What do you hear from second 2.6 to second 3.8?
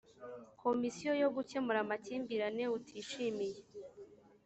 utishimiye